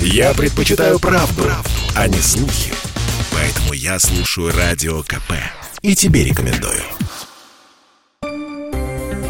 Я 0.00 0.34
предпочитаю 0.34 0.98
правду, 0.98 1.42
правду, 1.42 1.70
а 1.94 2.08
не 2.08 2.18
слухи. 2.18 2.72
Поэтому 3.32 3.72
я 3.72 3.98
слушаю 3.98 4.52
Радио 4.56 5.02
КП. 5.02 5.32
И 5.82 5.94
тебе 5.94 6.24
рекомендую. 6.24 6.82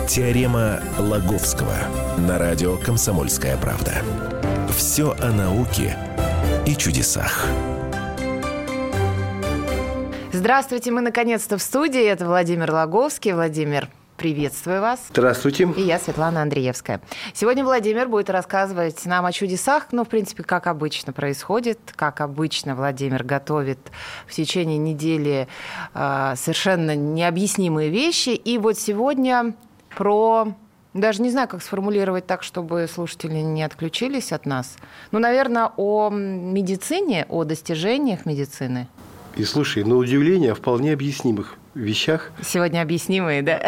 Теорема 0.09 0.81
Лаговского 0.99 1.77
на 2.19 2.39
радио 2.39 2.77
«Комсомольская 2.77 3.57
правда». 3.57 4.03
Все 4.77 5.15
о 5.21 5.33
науке 5.33 5.99
и 6.67 6.77
чудесах. 6.77 7.47
Здравствуйте, 10.33 10.91
мы 10.91 11.01
наконец-то 11.01 11.59
в 11.59 11.63
студии. 11.63 12.05
Это 12.05 12.27
Владимир 12.27 12.71
Логовский. 12.71 13.33
Владимир, 13.33 13.89
приветствую 14.17 14.81
вас. 14.81 15.07
Здравствуйте. 15.11 15.69
И 15.77 15.83
я, 15.83 15.99
Светлана 15.99 16.43
Андреевская. 16.43 17.01
Сегодня 17.35 17.65
Владимир 17.65 18.09
будет 18.09 18.31
рассказывать 18.31 19.05
нам 19.07 19.27
о 19.27 19.33
чудесах, 19.33 19.89
ну, 19.93 20.05
в 20.05 20.09
принципе, 20.09 20.43
как 20.43 20.67
обычно 20.67 21.13
происходит, 21.13 21.79
как 21.95 22.21
обычно 22.21 22.75
Владимир 22.75 23.23
готовит 23.25 23.79
в 24.27 24.33
течение 24.33 24.79
недели 24.79 25.49
э, 25.95 26.35
совершенно 26.37 26.97
необъяснимые 26.97 27.91
вещи. 27.91 28.31
И 28.31 28.59
вот 28.59 28.79
сегодня 28.79 29.55
про 29.97 30.49
даже 30.97 31.21
не 31.21 31.31
знаю, 31.31 31.47
как 31.47 31.63
сформулировать 31.63 32.27
так, 32.27 32.43
чтобы 32.43 32.89
слушатели 32.91 33.39
не 33.39 33.63
отключились 33.63 34.33
от 34.33 34.47
нас. 34.47 34.77
Ну, 35.13 35.19
наверное, 35.19 35.71
о 35.77 36.09
медицине, 36.11 37.27
о 37.29 37.45
достижениях 37.45 38.25
медицины. 38.25 38.89
И 39.37 39.45
слушай, 39.45 39.85
на 39.85 39.97
удивление, 39.97 40.55
вполне 40.55 40.95
объяснимых 40.95 41.59
вещах. 41.77 42.33
Сегодня 42.43 42.83
объяснимые, 42.83 43.43
да? 43.43 43.61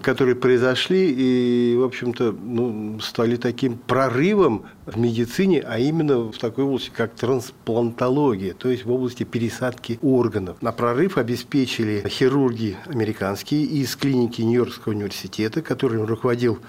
которые 0.00 0.36
произошли 0.36 1.10
и, 1.10 1.76
в 1.76 1.82
общем-то, 1.82 2.32
ну, 2.32 3.00
стали 3.00 3.36
таким 3.36 3.76
прорывом 3.76 4.66
в 4.86 4.98
медицине, 4.98 5.60
а 5.66 5.78
именно 5.78 6.30
в 6.30 6.38
такой 6.38 6.64
области, 6.64 6.90
как 6.94 7.14
трансплантология, 7.14 8.54
то 8.54 8.68
есть 8.68 8.84
в 8.84 8.92
области 8.92 9.24
пересадки 9.24 9.98
органов. 10.02 10.62
На 10.62 10.72
прорыв 10.72 11.18
обеспечили 11.18 12.04
хирурги 12.08 12.76
американские 12.86 13.64
из 13.64 13.96
клиники 13.96 14.42
Нью-Йоркского 14.42 14.92
университета, 14.92 15.62
которым 15.62 16.04
руководил 16.04 16.60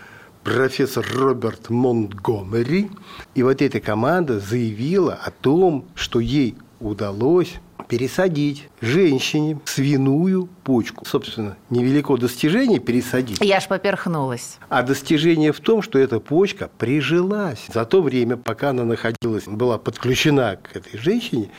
профессор 0.44 1.06
Роберт 1.14 1.70
Монтгомери. 1.70 2.90
И 3.36 3.44
вот 3.44 3.62
эта 3.62 3.80
команда 3.80 4.40
заявила 4.40 5.14
о 5.14 5.32
том, 5.32 5.86
что 5.96 6.20
ей 6.20 6.56
удалось 6.80 7.56
пересадить 7.88 8.70
женщине 8.82 9.60
свиную 9.66 10.48
почку. 10.64 11.06
Собственно, 11.06 11.58
невелико 11.70 12.16
достижение 12.18 12.80
пересадить. 12.80 13.40
Я 13.42 13.58
аж 13.58 13.68
поперхнулась. 13.68 14.58
А 14.70 14.84
достижение 14.84 15.52
в 15.52 15.60
том, 15.60 15.82
что 15.82 15.98
эта 15.98 16.20
почка 16.20 16.70
прижилась. 16.78 17.66
За 17.74 17.86
то 17.86 18.02
время, 18.02 18.38
пока 18.38 18.70
она 18.70 18.86
находилась, 18.86 19.46
была 19.46 19.78
подключена 19.78 20.58
к 20.62 20.76
этой 20.76 21.00
женщине, 21.00 21.50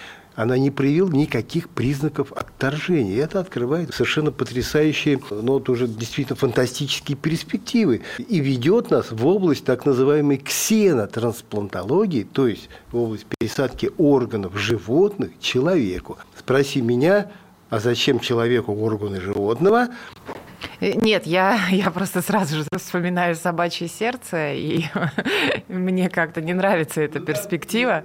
она 0.41 0.57
не 0.57 0.71
проявила 0.71 1.11
никаких 1.11 1.69
признаков 1.69 2.33
отторжения. 2.33 3.13
И 3.13 3.17
это 3.17 3.41
открывает 3.41 3.93
совершенно 3.93 4.33
потрясающие, 4.33 5.21
ну 5.31 5.53
вот 5.53 5.69
уже 5.69 5.87
действительно 5.87 6.37
фантастические 6.37 7.17
перспективы. 7.17 8.01
И 8.17 8.41
ведет 8.41 8.91
нас 8.91 9.11
в 9.11 9.27
область 9.27 9.67
так 9.67 9.85
называемой 9.85 10.39
ксенотрансплантологии, 10.39 12.23
то 12.25 12.47
есть 12.47 12.71
в 12.91 12.97
область 12.97 13.27
пересадки 13.27 13.91
органов 13.99 14.57
животных 14.57 15.33
человеку. 15.41 16.17
Спроси 16.39 16.81
меня, 16.81 17.31
а 17.69 17.79
зачем 17.79 18.19
человеку 18.19 18.73
органы 18.73 19.21
животного? 19.21 19.89
Нет, 20.81 21.27
я, 21.27 21.59
я 21.71 21.91
просто 21.91 22.23
сразу 22.23 22.57
же 22.57 22.65
вспоминаю 22.79 23.35
собачье 23.35 23.89
сердце, 23.89 24.55
и 24.55 24.85
мне 25.69 26.09
как-то 26.09 26.41
не 26.41 26.55
нравится 26.55 27.03
эта 27.03 27.21
перспектива. 27.21 28.05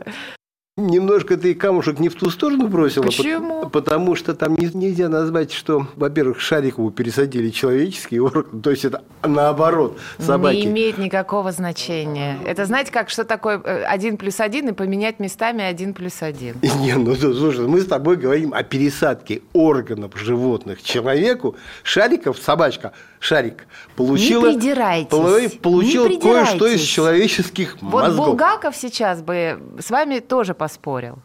Немножко 0.78 1.38
ты 1.38 1.56
камушек 1.56 2.00
не 2.00 2.09
в 2.09 2.16
ту 2.16 2.30
сторону 2.30 2.68
бросила. 2.68 3.04
Почему? 3.04 3.70
Потому 3.70 4.14
что 4.16 4.36
там 4.36 4.56
нельзя 4.56 5.08
назвать, 5.08 5.54
что, 5.54 5.88
во-первых, 5.95 6.42
Шарикову 6.42 6.92
пересадили 6.92 7.49
человеческий 7.49 8.20
орган, 8.20 8.61
то 8.61 8.72
есть 8.72 8.83
это 8.83 9.05
наоборот 9.23 9.98
собаки. 10.20 10.58
Не 10.58 10.66
имеет 10.66 10.98
никакого 10.98 11.54
значения. 11.54 12.38
Это 12.45 12.66
знаете, 12.66 12.92
как 12.92 13.10
что 13.10 13.23
такое 13.23 13.61
э, 13.64 13.86
один 13.86 14.17
плюс 14.17 14.42
один 14.42 14.67
и 14.67 14.73
поменять 14.73 15.22
местами 15.22 15.64
один 15.64 15.94
плюс 15.94 16.22
один? 16.22 16.58
Не, 16.82 16.95
ну 16.95 17.16
слушай, 17.16 17.66
мы 17.66 17.80
с 17.80 17.86
тобой 17.86 18.17
говорим 18.17 18.54
о 18.54 18.61
пересадке 18.64 19.44
органов 19.54 20.20
животных 20.20 20.83
человеку. 20.83 21.55
Шариков, 21.83 22.38
собачка, 22.38 22.92
Шарик 23.20 23.66
получила, 23.95 24.48
не 24.48 24.58
придирайтесь, 24.58 25.54
получила 25.54 26.08
не 26.08 26.20
кое-что 26.20 26.67
из 26.67 26.82
человеческих 26.82 27.78
вот 27.80 27.94
мозгов. 27.94 28.17
Вот 28.17 28.26
Булгаков 28.28 28.76
сейчас 28.76 29.22
бы 29.22 29.58
с 29.80 29.89
вами 29.89 30.20
тоже 30.20 30.54
поспорил. 30.65 31.20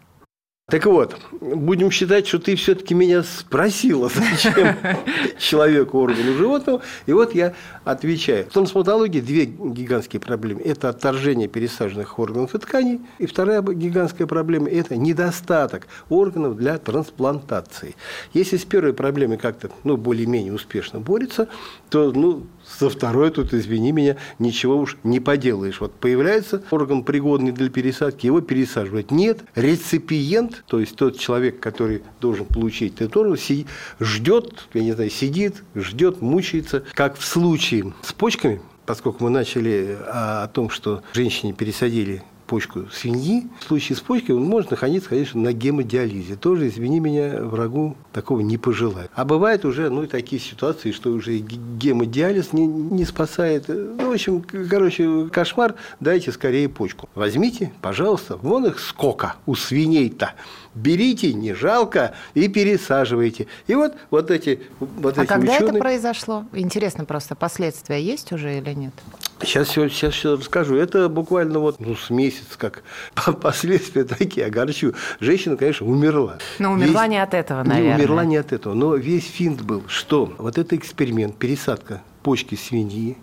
Так 0.67 0.87
вот, 0.87 1.17
будем 1.41 1.91
считать, 1.91 2.29
что 2.29 2.39
ты 2.39 2.55
все-таки 2.55 2.95
меня 2.95 3.23
спросила, 3.25 4.09
зачем 4.15 4.77
человеку 5.39 5.99
органу 5.99 6.35
животного. 6.35 6.83
И 7.07 7.13
вот 7.13 7.35
я 7.35 7.55
отвечаю. 7.85 8.45
В 8.45 8.53
трансплантологии 8.53 9.21
две 9.21 9.47
гигантские 9.47 10.21
проблемы. 10.21 10.61
Это 10.61 10.91
отторжение 10.91 11.49
пересаженных 11.49 12.19
органов 12.19 12.55
и 12.55 12.59
тканей. 12.59 13.01
И 13.19 13.27
вторая 13.27 13.63
гигантская 13.63 14.29
проблема– 14.29 14.69
это 14.71 14.95
недостаток 14.97 15.89
органов 16.11 16.57
для 16.57 16.79
трансплантации. 16.79 17.97
Если 18.33 18.59
с 18.59 18.65
первой 18.65 18.93
проблемой 18.93 19.39
как-то 19.39 19.71
ну, 19.83 19.97
более-менее 19.97 20.53
успешно 20.53 21.01
борется, 21.01 21.49
то 21.89 22.13
ну, 22.13 22.47
со 22.79 22.89
второй 22.89 23.31
тут, 23.31 23.53
извини 23.53 23.93
меня, 23.93 24.17
ничего 24.39 24.77
уж 24.77 24.97
не 25.05 25.21
поделаешь. 25.21 25.81
Вот 25.81 25.93
появляется 25.93 26.63
орган, 26.71 27.05
пригодный 27.05 27.53
для 27.53 27.69
пересадки, 27.69 28.27
его 28.27 28.41
пересаживать. 28.41 29.11
Нет, 29.11 29.41
реципиент, 29.55 30.65
то 30.67 30.81
есть 30.81 30.97
тот 30.97 31.19
человек, 31.19 31.61
который 31.61 32.03
должен 32.21 32.47
получить 32.47 32.95
этот 32.95 33.17
орган, 33.17 33.39
ждет, 34.01 34.69
я 34.75 34.83
не 34.83 34.93
знаю, 34.93 35.11
сидит, 35.11 35.63
ждет, 35.75 36.21
мучается, 36.21 36.85
как 36.95 37.17
в 37.19 37.25
случае 37.25 37.93
с 38.03 38.13
почками, 38.13 38.61
поскольку 38.87 39.25
мы 39.25 39.31
начали 39.31 39.97
о 40.07 40.49
том, 40.49 40.71
что 40.71 41.03
женщине 41.13 41.53
пересадили 41.53 42.23
почку 42.51 42.87
свиньи, 42.93 43.47
в 43.61 43.65
случае 43.69 43.97
с 43.97 44.01
почкой 44.01 44.33
он 44.33 44.43
может 44.43 44.73
находиться, 44.73 45.09
конечно, 45.09 45.41
на 45.41 45.53
гемодиализе. 45.53 46.35
Тоже, 46.35 46.67
извини 46.67 46.99
меня, 46.99 47.39
врагу 47.45 47.97
такого 48.13 48.41
не 48.41 48.59
пожелаю. 48.59 49.09
А 49.15 49.25
бывают 49.25 49.65
уже 49.65 49.89
ну, 49.89 50.05
такие 50.09 50.43
ситуации, 50.43 50.91
что 50.91 51.11
уже 51.11 51.39
гемодиализ 51.39 52.53
не, 52.53 52.67
не 52.67 53.05
спасает. 53.05 53.69
Ну, 53.69 54.11
в 54.11 54.13
общем, 54.13 54.45
короче, 54.69 55.29
кошмар, 55.29 55.77
дайте 56.01 56.33
скорее 56.33 56.69
почку. 56.69 57.09
Возьмите, 57.15 57.73
пожалуйста, 57.83 58.37
вон 58.37 58.67
их 58.67 58.81
сколько 58.81 59.37
у 59.47 59.55
свиней-то 59.55 60.33
берите, 60.75 61.33
не 61.33 61.53
жалко, 61.53 62.15
и 62.35 62.49
пересаживайте. 62.49 63.47
И 63.67 63.75
вот, 63.75 63.95
вот 64.11 64.31
эти 64.31 64.61
вот 64.79 65.19
А 65.19 65.23
эти 65.23 65.29
когда 65.29 65.55
ученые... 65.55 65.71
это 65.71 65.79
произошло? 65.79 66.45
Интересно 66.53 67.05
просто, 67.05 67.35
последствия 67.35 68.03
есть 68.03 68.33
уже 68.33 68.59
или 68.59 68.73
нет? 68.75 68.95
Сейчас 69.43 69.69
все, 69.69 69.89
сейчас 69.89 70.15
все 70.15 70.37
расскажу. 70.37 70.77
Это 70.77 71.09
буквально 71.09 71.59
вот 71.59 71.81
ну, 71.81 71.97
с 71.97 72.11
месяц, 72.11 72.57
как 72.57 72.83
последствия 73.41 74.05
такие, 74.05 74.47
огорчу. 74.47 74.95
Женщина, 75.19 75.57
конечно, 75.57 75.87
умерла. 75.87 76.39
Но 76.59 76.73
умерла 76.73 77.03
весь... 77.03 77.11
не 77.11 77.23
от 77.23 77.35
этого, 77.35 77.63
наверное. 77.63 77.97
Не 77.97 78.05
умерла 78.05 78.25
не 78.25 78.37
от 78.37 78.53
этого. 78.53 78.75
Но 78.75 78.95
весь 78.97 79.27
финт 79.27 79.63
был, 79.63 79.83
что 79.89 80.33
вот 80.39 80.59
этот 80.59 80.75
эксперимент, 80.75 81.37
пересадка 81.37 82.03
почки 82.23 82.55
свиньи, 82.55 83.17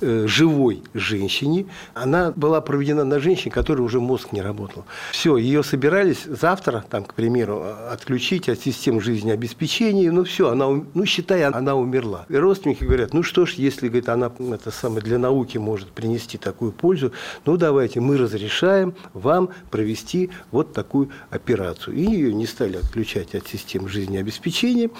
живой 0.00 0.82
женщине. 0.94 1.66
Она 1.94 2.32
была 2.34 2.60
проведена 2.60 3.04
на 3.04 3.20
женщине, 3.20 3.50
которой 3.50 3.82
уже 3.82 4.00
мозг 4.00 4.32
не 4.32 4.42
работал. 4.42 4.84
Все, 5.12 5.36
ее 5.36 5.62
собирались 5.62 6.24
завтра, 6.24 6.84
там, 6.88 7.04
к 7.04 7.14
примеру, 7.14 7.64
отключить 7.90 8.48
от 8.48 8.60
систем 8.60 9.00
жизнеобеспечения. 9.00 10.10
Ну 10.10 10.24
все, 10.24 10.50
она, 10.50 10.66
ну 10.94 11.06
считай, 11.06 11.44
она 11.44 11.74
умерла. 11.74 12.26
И 12.28 12.36
родственники 12.36 12.84
говорят, 12.84 13.14
ну 13.14 13.22
что 13.22 13.46
ж, 13.46 13.54
если 13.54 13.88
говорит, 13.88 14.08
она 14.08 14.32
это 14.52 14.70
самое, 14.70 15.02
для 15.02 15.18
науки 15.18 15.58
может 15.58 15.88
принести 15.88 16.38
такую 16.38 16.72
пользу, 16.72 17.12
ну 17.44 17.56
давайте 17.56 18.00
мы 18.00 18.16
разрешаем 18.16 18.94
вам 19.12 19.50
провести 19.70 20.30
вот 20.50 20.72
такую 20.72 21.10
операцию. 21.30 21.96
И 21.96 22.02
ее 22.02 22.32
не 22.32 22.46
стали 22.46 22.76
отключать 22.76 23.34
от 23.34 23.46
систем 23.46 23.88
жизнеобеспечения 23.88 24.90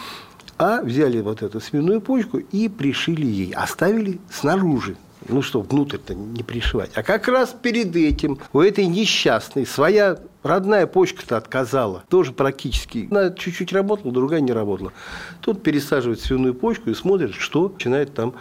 а 0.61 0.83
взяли 0.83 1.21
вот 1.23 1.43
эту 1.43 1.59
свиную 1.59 2.03
почку 2.03 2.37
и 2.37 2.69
пришили 2.69 3.25
ей, 3.25 3.53
оставили 3.53 4.21
снаружи. 4.31 4.97
Ну 5.27 5.41
что, 5.41 5.62
внутрь-то 5.62 6.15
не 6.15 6.43
пришивать. 6.43 6.91
А 6.95 7.03
как 7.03 7.29
раз 7.29 7.57
перед 7.62 7.97
этим 7.97 8.39
у 8.53 8.61
этой 8.61 8.87
несчастной 8.87 9.65
своя 9.65 10.19
родная 10.43 10.87
почка-то 10.87 11.39
отказала. 11.39 12.05
Тоже 12.11 12.33
практически. 12.33 13.09
Она 13.11 13.31
чуть-чуть 13.31 13.73
работала, 13.73 14.12
другая 14.12 14.41
не 14.41 14.53
работала. 14.53 14.93
Тут 15.41 15.62
пересаживают 15.62 16.21
свиную 16.21 16.55
почку 16.55 16.91
и 16.91 16.95
смотрят, 16.95 17.33
что 17.33 17.71
начинает 17.71 18.12
там 18.12 18.35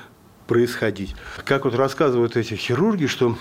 происходить. 0.45 1.15
Как 1.45 1.63
вот 1.63 1.75
рассказывают 1.75 2.35
эти 2.35 2.55
хирурги, 2.55 3.05
что 3.05 3.37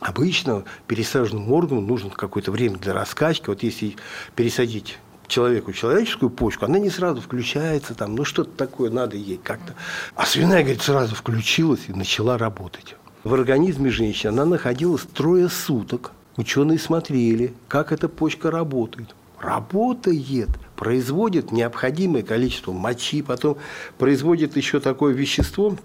обычно 0.00 0.64
пересаженному 0.86 1.54
органу 1.54 1.80
нужно 1.80 2.10
какое-то 2.10 2.52
время 2.52 2.76
для 2.76 2.92
раскачки. 2.92 3.46
Вот 3.46 3.62
если 3.62 3.96
пересадить 4.36 4.98
человеку 5.26 5.72
человеческую 5.72 6.30
почку, 6.30 6.64
она 6.64 6.78
не 6.78 6.90
сразу 6.90 7.20
включается, 7.20 7.94
там, 7.94 8.14
ну 8.14 8.24
что-то 8.24 8.50
такое 8.50 8.90
надо 8.90 9.16
ей 9.16 9.40
как-то. 9.42 9.74
А 10.14 10.26
свиная, 10.26 10.62
говорит, 10.62 10.82
сразу 10.82 11.14
включилась 11.14 11.82
и 11.88 11.92
начала 11.92 12.38
работать. 12.38 12.96
В 13.24 13.34
организме 13.34 13.90
женщины 13.90 14.30
она 14.30 14.44
находилась 14.44 15.02
трое 15.02 15.48
суток 15.48 16.12
ученые 16.36 16.78
смотрели, 16.78 17.54
как 17.68 17.92
эта 17.92 18.08
почка 18.08 18.50
работает. 18.50 19.14
Работает, 19.40 20.50
производит 20.76 21.50
необходимое 21.50 22.22
количество 22.22 22.72
мочи, 22.72 23.22
потом 23.22 23.58
производит 23.98 24.56
еще 24.56 24.78
такое 24.78 25.12
вещество, 25.14 25.76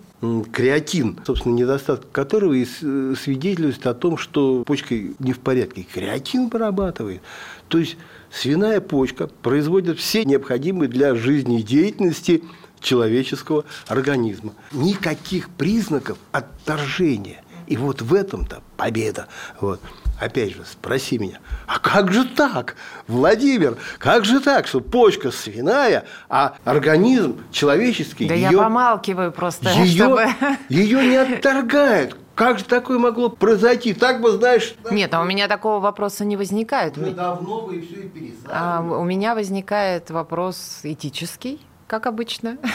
креатин, 0.51 1.19
собственно, 1.25 1.53
недостаток 1.53 2.11
которого 2.11 2.53
и 2.53 2.65
э, 2.65 3.15
свидетельствует 3.19 3.87
о 3.87 3.93
том, 3.93 4.17
что 4.17 4.63
почка 4.63 4.95
не 4.95 5.33
в 5.33 5.39
порядке. 5.39 5.87
Креатин 5.91 6.49
вырабатывает. 6.49 7.21
То 7.67 7.79
есть 7.79 7.97
свиная 8.31 8.81
почка 8.81 9.27
производит 9.27 9.99
все 9.99 10.25
необходимые 10.25 10.89
для 10.89 11.15
жизнедеятельности 11.15 12.43
человеческого 12.79 13.65
организма. 13.87 14.53
Никаких 14.71 15.49
признаков 15.49 16.17
отторжения. 16.31 17.43
И 17.67 17.75
вот 17.75 18.01
в 18.01 18.13
этом-то 18.13 18.61
победа. 18.77 19.27
Вот. 19.59 19.81
Опять 20.19 20.55
же, 20.55 20.63
спроси 20.65 21.19
меня, 21.19 21.39
а 21.67 21.77
как 21.77 22.11
же 22.11 22.25
так, 22.25 22.75
Владимир, 23.07 23.77
как 23.99 24.25
же 24.25 24.39
так, 24.39 24.65
что 24.65 24.79
почка 24.81 25.29
свиная, 25.29 26.05
а 26.27 26.55
организм 26.63 27.39
человеческий... 27.51 28.27
Да 28.27 28.33
ее, 28.33 28.49
я 28.51 28.57
помалкиваю 28.57 29.31
просто, 29.31 29.69
ее, 29.69 30.05
чтобы... 30.05 30.25
Ее 30.69 31.05
не 31.05 31.17
отторгает. 31.17 32.15
Как 32.37 32.59
же 32.59 32.65
такое 32.65 32.99
могло 32.99 33.29
произойти? 33.29 33.95
Так 33.95 34.21
бы, 34.21 34.29
знаешь... 34.29 34.75
Нет, 34.91 35.11
а 35.15 35.21
у 35.21 35.25
меня 35.25 35.47
такого 35.47 35.79
вопроса 35.79 36.23
не 36.23 36.37
возникает. 36.37 36.95
Мы 36.95 37.09
давно 37.09 37.61
бы 37.61 37.77
и 37.77 37.81
все 37.81 38.01
и 38.01 38.07
пересадили. 38.07 38.47
А, 38.51 38.79
у 38.79 39.03
меня 39.03 39.33
возникает 39.33 40.11
вопрос 40.11 40.81
этический, 40.83 41.59
как 41.87 42.05
обычно. 42.05 42.57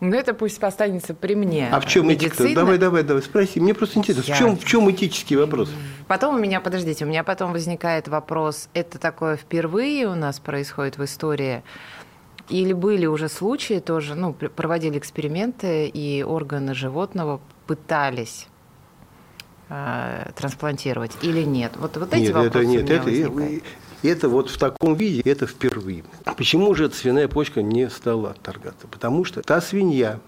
Ну, 0.00 0.14
это 0.14 0.34
пусть 0.34 0.62
останется 0.62 1.14
при 1.14 1.34
мне. 1.34 1.70
А 1.72 1.80
в 1.80 1.86
чем 1.86 2.10
этика? 2.10 2.52
Давай, 2.54 2.76
давай, 2.76 3.02
давай, 3.02 3.22
спроси. 3.22 3.58
Мне 3.60 3.72
просто 3.72 3.98
интересно, 3.98 4.24
Я... 4.28 4.34
в, 4.34 4.38
чем, 4.38 4.56
в 4.58 4.64
чем 4.66 4.90
этический 4.90 5.36
вопрос? 5.36 5.70
Потом 6.06 6.34
у 6.34 6.38
меня, 6.38 6.60
подождите, 6.60 7.06
у 7.06 7.08
меня 7.08 7.24
потом 7.24 7.52
возникает 7.52 8.08
вопрос, 8.08 8.68
это 8.74 8.98
такое 8.98 9.38
впервые 9.38 10.06
у 10.06 10.14
нас 10.14 10.38
происходит 10.38 10.98
в 10.98 11.04
истории, 11.04 11.62
или 12.48 12.72
были 12.72 13.06
уже 13.06 13.28
случаи 13.28 13.80
тоже, 13.80 14.14
ну, 14.14 14.32
проводили 14.32 14.98
эксперименты, 14.98 15.88
и 15.88 16.22
органы 16.22 16.74
животного 16.74 17.40
пытались 17.66 18.46
э, 19.68 20.30
трансплантировать 20.36 21.12
или 21.22 21.42
нет? 21.42 21.72
Вот, 21.76 21.96
вот 21.96 22.12
эти 22.12 22.22
нет, 22.22 22.34
вопросы 22.34 22.58
это, 22.58 22.66
нет, 22.66 22.90
это, 22.90 23.04
возникают. 23.04 23.64
Это 24.02 24.28
вот 24.28 24.50
в 24.50 24.58
таком 24.58 24.94
виде, 24.94 25.22
это 25.22 25.46
впервые. 25.46 26.04
Почему 26.36 26.74
же 26.74 26.86
эта 26.86 26.96
свиная 26.96 27.28
почка 27.28 27.62
не 27.62 27.88
стала 27.90 28.30
отторгаться? 28.30 28.86
Потому 28.86 29.24
что 29.24 29.42
та 29.42 29.60
свинья, 29.60 30.20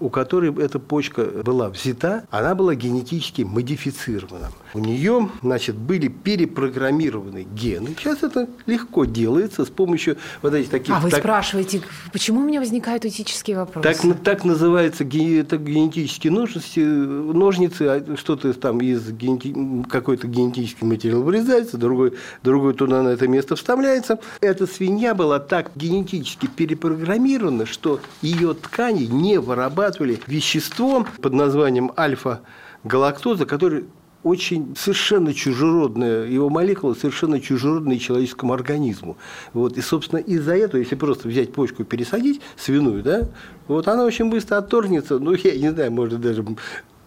у 0.00 0.08
которой 0.10 0.54
эта 0.62 0.78
почка 0.78 1.24
была 1.24 1.68
взята, 1.68 2.26
она 2.30 2.54
была 2.54 2.74
генетически 2.74 3.42
модифицирована. 3.42 4.50
У 4.74 4.78
нее, 4.78 5.30
значит, 5.42 5.76
были 5.76 6.08
перепрограммированы 6.08 7.46
гены. 7.54 7.94
Сейчас 7.98 8.22
это 8.22 8.48
легко 8.66 9.04
делается 9.04 9.64
с 9.64 9.68
помощью 9.68 10.16
вот 10.42 10.54
этих 10.54 10.70
таких... 10.70 10.94
А 10.94 11.00
вы 11.00 11.10
так, 11.10 11.20
спрашиваете, 11.20 11.82
почему 12.12 12.40
у 12.40 12.44
меня 12.44 12.60
возникают 12.60 13.04
этические 13.04 13.56
вопросы? 13.56 13.88
Так, 13.88 14.22
так 14.22 14.44
называется 14.44 15.04
это 15.04 15.56
генетические 15.56 16.32
ножницы, 16.32 16.80
ножницы 16.80 17.82
а 17.82 18.16
что-то 18.16 18.52
там 18.54 18.80
из 18.80 19.10
генети... 19.10 19.54
какой-то 19.88 20.26
генетический 20.26 20.86
материал 20.86 21.22
вырезается, 21.22 21.78
другой, 21.78 22.14
другой 22.42 22.74
туда 22.74 23.02
на 23.02 23.08
это 23.08 23.28
место 23.28 23.56
вставляется. 23.56 24.18
Эта 24.40 24.66
свинья 24.66 25.14
была 25.14 25.38
так 25.38 25.70
генетически 25.74 26.46
перепрограммирована, 26.46 27.66
что 27.66 28.00
ее 28.20 28.54
ткани 28.54 29.04
не 29.04 29.40
вырабатывали 29.86 30.18
вещество 30.26 31.06
под 31.22 31.32
названием 31.32 31.92
альфа-галактоза, 31.96 33.46
который 33.46 33.84
очень 34.22 34.74
совершенно 34.76 35.32
чужеродная, 35.32 36.26
его 36.26 36.48
молекула 36.48 36.94
совершенно 36.94 37.40
чужеродная 37.40 37.98
человеческому 37.98 38.54
организму. 38.54 39.16
Вот, 39.52 39.78
и, 39.78 39.80
собственно, 39.80 40.18
из-за 40.18 40.56
этого, 40.56 40.80
если 40.80 40.96
просто 40.96 41.28
взять 41.28 41.52
почку 41.52 41.82
и 41.82 41.84
пересадить, 41.84 42.40
свиную, 42.56 43.04
да, 43.04 43.28
вот 43.68 43.86
она 43.86 44.04
очень 44.04 44.28
быстро 44.28 44.56
отторгнется, 44.56 45.20
ну, 45.20 45.32
я 45.32 45.56
не 45.56 45.70
знаю, 45.70 45.92
может, 45.92 46.20
даже 46.20 46.44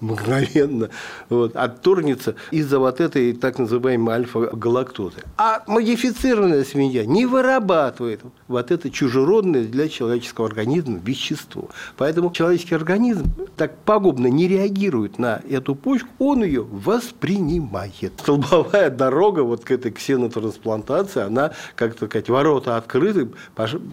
мгновенно 0.01 0.90
вот, 1.30 1.56
отторгнется 1.56 2.36
из-за 2.51 2.80
вот 2.80 3.01
этой 3.01 3.34
так 3.34 3.60
называемой 3.60 4.16
альфа-галактозы. 4.16 5.18
А 5.38 5.63
модифицированная 5.68 6.63
свинья 6.63 7.06
не 7.06 7.25
вырабатывает 7.25 8.22
вот 8.48 8.72
это 8.72 8.90
чужеродное 8.90 9.66
для 9.66 9.90
человеческого 9.90 10.48
организма 10.48 11.00
вещество. 11.04 11.69
Поэтому 11.98 12.31
человеческий 12.31 12.75
организм 12.75 13.25
так 13.57 13.78
пагубно 13.80 14.28
не 14.28 14.48
реагирует 14.48 15.19
на 15.19 15.42
эту 15.50 15.75
почку, 15.75 16.10
он 16.19 16.44
ее 16.44 16.63
воспринимает. 16.63 18.13
Столбовая 18.19 18.90
дорога 18.90 19.42
вот 19.42 19.66
к 19.66 19.72
этой 19.72 19.92
ксенотрансплантации, 19.92 21.24
она, 21.24 21.51
как 21.75 21.96
сказать, 21.96 22.30
ворота 22.30 22.78
открыты, 22.78 23.30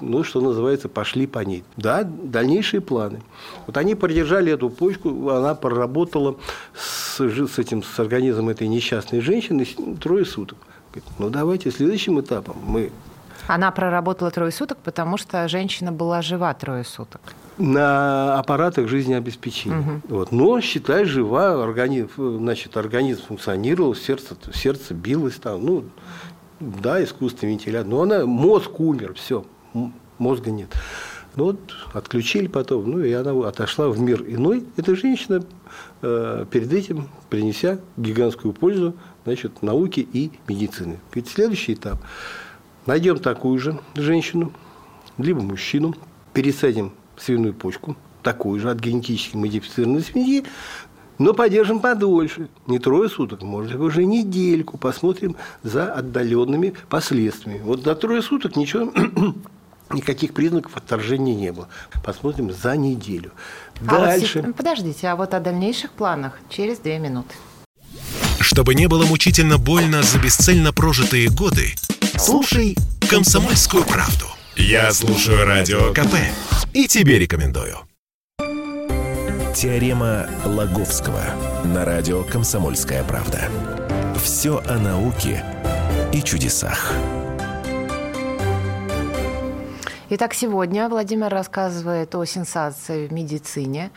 ну, 0.00 0.24
что 0.24 0.40
называется, 0.40 0.88
пошли 0.88 1.26
по 1.26 1.40
ней. 1.40 1.64
Да, 1.76 2.02
дальнейшие 2.04 2.80
планы. 2.80 3.22
Вот 3.66 3.76
они 3.76 3.94
продержали 3.94 4.52
эту 4.52 4.70
почку, 4.70 5.30
она 5.30 5.54
проработала 5.54 5.95
работала 5.96 6.36
с, 6.74 7.18
с 7.20 7.58
этим 7.58 7.82
с 7.82 7.98
организмом 7.98 8.50
этой 8.50 8.68
несчастной 8.68 9.20
женщины 9.20 9.66
трое 10.00 10.26
суток. 10.26 10.58
Говорит, 10.92 11.10
ну 11.18 11.30
давайте 11.30 11.70
следующим 11.70 12.20
этапом 12.20 12.56
мы 12.64 12.90
она 13.48 13.70
проработала 13.70 14.32
трое 14.32 14.50
суток, 14.50 14.78
потому 14.82 15.16
что 15.16 15.46
женщина 15.46 15.92
была 15.92 16.20
жива 16.20 16.52
трое 16.52 16.82
суток. 16.82 17.20
На 17.58 18.40
аппаратах 18.40 18.88
жизнеобеспечения. 18.88 19.78
Угу. 19.78 20.00
Вот. 20.08 20.32
Но, 20.32 20.60
считай, 20.60 21.04
жива, 21.04 21.62
организм, 21.62 22.38
значит, 22.38 22.76
организм 22.76 23.22
функционировал, 23.28 23.94
сердце, 23.94 24.34
сердце 24.52 24.94
билось 24.94 25.36
там. 25.36 25.64
Ну, 25.64 25.84
да, 26.58 27.04
искусственный 27.04 27.52
вентилятор. 27.52 27.86
Но 27.86 28.02
она, 28.02 28.26
мозг 28.26 28.80
умер, 28.80 29.14
все, 29.14 29.44
мозга 30.18 30.50
нет. 30.50 30.70
Ну 31.36 31.44
вот 31.44 31.60
отключили 31.92 32.46
потом, 32.46 32.90
ну 32.90 33.04
и 33.04 33.12
она 33.12 33.32
отошла 33.46 33.88
в 33.88 34.00
мир 34.00 34.24
иной. 34.26 34.64
Эта 34.76 34.96
женщина 34.96 35.44
э, 36.00 36.46
перед 36.50 36.72
этим 36.72 37.08
принеся 37.28 37.78
гигантскую 37.98 38.54
пользу 38.54 38.94
значит, 39.24 39.62
науке 39.62 40.00
и 40.00 40.30
медицины. 40.48 40.98
Ведь 41.14 41.28
следующий 41.28 41.74
этап. 41.74 41.98
Найдем 42.86 43.18
такую 43.18 43.58
же 43.58 43.78
женщину, 43.94 44.52
либо 45.18 45.42
мужчину, 45.42 45.94
пересадим 46.32 46.92
свиную 47.18 47.52
почку, 47.52 47.96
такую 48.22 48.58
же 48.58 48.70
от 48.70 48.80
генетически 48.80 49.36
модифицированной 49.36 50.02
свиньи, 50.02 50.44
но 51.18 51.34
подержим 51.34 51.80
подольше, 51.80 52.48
не 52.66 52.78
трое 52.78 53.08
суток, 53.08 53.42
может 53.42 53.72
быть, 53.72 53.80
уже 53.80 54.04
недельку, 54.04 54.78
посмотрим 54.78 55.36
за 55.62 55.92
отдаленными 55.92 56.74
последствиями. 56.88 57.60
Вот 57.62 57.82
до 57.82 57.94
трое 57.94 58.22
суток 58.22 58.56
ничего 58.56 58.92
Никаких 59.90 60.34
признаков 60.34 60.76
отторжения 60.76 61.34
не 61.34 61.52
было. 61.52 61.68
Посмотрим 62.04 62.52
за 62.52 62.76
неделю. 62.76 63.32
Дальше. 63.80 64.40
А 64.40 64.42
вот, 64.46 64.56
подождите, 64.56 65.08
а 65.08 65.16
вот 65.16 65.32
о 65.34 65.40
дальнейших 65.40 65.92
планах 65.92 66.38
через 66.48 66.78
две 66.78 66.98
минуты. 66.98 67.34
Чтобы 68.40 68.74
не 68.74 68.88
было 68.88 69.04
мучительно 69.06 69.58
больно 69.58 70.02
за 70.02 70.18
бесцельно 70.18 70.72
прожитые 70.72 71.28
годы, 71.28 71.74
слушай 72.16 72.76
«Комсомольскую 73.08 73.84
правду». 73.84 74.26
Я 74.56 74.92
слушаю 74.92 75.44
Радио 75.44 75.92
КП 75.92 76.14
и 76.72 76.86
тебе 76.86 77.18
рекомендую. 77.18 77.78
Теорема 79.54 80.26
Лаговского 80.44 81.24
на 81.64 81.84
радио 81.84 82.24
«Комсомольская 82.24 83.02
правда». 83.04 83.48
Все 84.22 84.62
о 84.66 84.78
науке 84.78 85.44
и 86.12 86.22
чудесах. 86.22 86.92
Итак, 90.08 90.34
сегодня 90.34 90.88
Владимир 90.88 91.30
рассказывает 91.30 92.14
о 92.14 92.24
сенсации 92.24 93.08
в 93.08 93.12
медицине. 93.12 93.90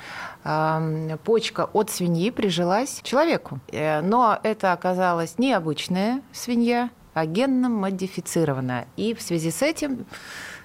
Почка 1.23 1.69
от 1.71 1.91
свиньи 1.91 2.31
прижилась 2.31 3.01
человеку. 3.03 3.59
Э, 3.71 4.01
но 4.01 4.39
это 4.41 4.73
оказалась 4.73 5.37
необычная 5.37 6.23
свинья, 6.33 6.89
а 7.13 7.27
генно 7.27 7.69
модифицированная. 7.69 8.87
И 8.97 9.13
в 9.13 9.21
связи 9.21 9.51
с 9.51 9.61
этим 9.61 10.07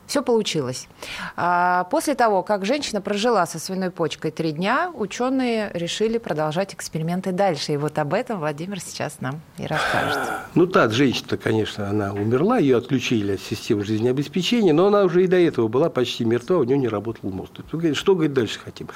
все 0.06 0.22
получилось. 0.22 0.88
А, 1.36 1.84
после 1.84 2.14
того, 2.14 2.42
как 2.42 2.64
женщина 2.64 3.00
прожила 3.00 3.46
со 3.46 3.58
свиной 3.58 3.90
почкой 3.90 4.30
три 4.30 4.52
дня, 4.52 4.90
ученые 4.94 5.70
решили 5.74 6.18
продолжать 6.18 6.74
эксперименты 6.74 7.32
дальше. 7.32 7.72
И 7.72 7.76
вот 7.76 7.98
об 7.98 8.14
этом 8.14 8.38
Владимир 8.38 8.80
сейчас 8.80 9.20
нам 9.20 9.40
и 9.58 9.66
расскажет. 9.66 10.18
Ну, 10.54 10.66
та 10.66 10.88
женщина, 10.88 11.36
конечно, 11.36 11.88
она 11.88 12.12
умерла, 12.12 12.58
ее 12.58 12.76
отключили 12.76 13.32
от 13.32 13.40
системы 13.40 13.84
жизнеобеспечения, 13.84 14.72
но 14.72 14.86
она 14.86 15.02
уже 15.02 15.24
и 15.24 15.26
до 15.26 15.36
этого 15.36 15.68
была 15.68 15.90
почти 15.90 16.24
мертва, 16.24 16.58
у 16.58 16.64
нее 16.64 16.78
не 16.78 16.88
работал 16.88 17.30
мозг. 17.30 17.52
Что, 17.94 18.14
говорит, 18.14 18.32
дальше 18.32 18.58
хотим? 18.58 18.88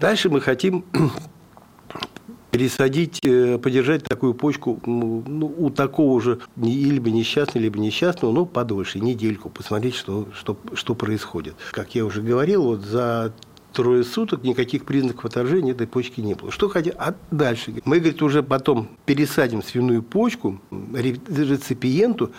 Дальше 0.00 0.30
мы 0.30 0.40
хотим 0.40 0.84
пересадить, 2.50 3.20
э, 3.24 3.58
подержать 3.58 4.04
такую 4.04 4.34
почку 4.34 4.80
ну, 4.86 5.54
у 5.58 5.70
такого 5.70 6.20
же 6.20 6.40
либо 6.56 7.10
несчастного, 7.10 7.62
либо 7.62 7.78
несчастного, 7.78 8.32
но 8.32 8.46
подольше, 8.46 9.00
недельку, 9.00 9.50
посмотреть, 9.50 9.94
что, 9.94 10.28
что, 10.34 10.56
что 10.74 10.94
происходит. 10.94 11.54
Как 11.72 11.94
я 11.94 12.04
уже 12.04 12.22
говорил, 12.22 12.64
вот 12.64 12.80
за 12.80 13.32
трое 13.72 14.02
суток 14.02 14.42
никаких 14.44 14.84
признаков 14.84 15.26
отторжения 15.26 15.72
этой 15.72 15.86
почки 15.86 16.20
не 16.20 16.34
было. 16.34 16.50
Что 16.50 16.68
хотя 16.68 16.92
а 16.96 17.14
дальше? 17.30 17.74
Мы, 17.84 17.98
говорит, 17.98 18.22
уже 18.22 18.42
потом 18.42 18.88
пересадим 19.04 19.62
свиную 19.62 20.02
почку 20.02 20.60
реципиенту 20.70 22.32